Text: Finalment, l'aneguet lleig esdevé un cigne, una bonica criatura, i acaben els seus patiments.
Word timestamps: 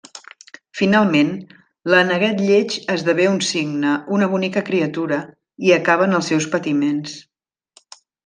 Finalment, 0.77 1.27
l'aneguet 1.93 2.39
lleig 2.45 2.77
esdevé 2.93 3.27
un 3.33 3.37
cigne, 3.49 3.93
una 4.17 4.29
bonica 4.33 4.65
criatura, 4.71 5.21
i 5.69 5.75
acaben 5.79 6.21
els 6.21 6.33
seus 6.33 6.49
patiments. 6.57 7.15